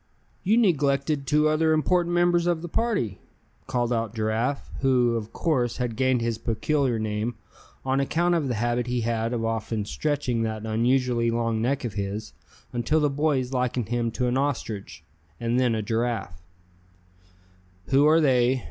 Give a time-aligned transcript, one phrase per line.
[0.41, 3.19] "You neglected two other important members of the party!"
[3.67, 7.35] called out Giraffe, who, of course had gained his peculiar name
[7.85, 11.93] on account of the habit he had of often stretching that unusually long neck of
[11.93, 12.33] his,
[12.73, 15.03] until the boys likened him to an ostrich,
[15.39, 16.41] and then a giraffe.
[17.89, 18.59] "Who are they?"